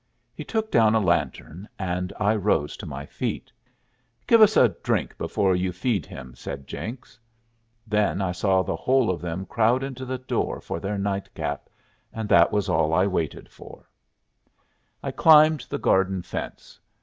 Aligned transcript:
He 0.33 0.43
took 0.43 0.71
down 0.71 0.95
a 0.95 0.99
lantern, 0.99 1.69
and 1.77 2.11
I 2.19 2.35
rose 2.35 2.75
to 2.77 2.87
my 2.87 3.05
feet. 3.05 3.51
"Give 4.25 4.41
us 4.41 4.57
a 4.57 4.69
drink 4.81 5.15
before 5.15 5.55
you 5.55 5.71
feed 5.71 6.07
him," 6.07 6.33
said 6.33 6.65
Jenks. 6.65 7.19
Then 7.85 8.19
I 8.19 8.31
saw 8.31 8.63
the 8.63 8.75
whole 8.75 9.11
of 9.11 9.21
them 9.21 9.45
crowd 9.45 9.83
into 9.83 10.05
the 10.05 10.17
door 10.17 10.59
for 10.59 10.79
their 10.79 10.97
nightcap, 10.97 11.69
and 12.11 12.27
that 12.29 12.51
was 12.51 12.67
all 12.67 12.95
I 12.95 13.05
waited 13.05 13.47
for. 13.49 13.87
I 15.03 15.11
climbed 15.11 15.67
the 15.69 15.77
garden 15.77 16.23
fence. 16.23 16.79